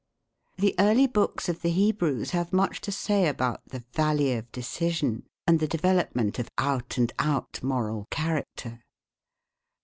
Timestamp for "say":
2.91-3.27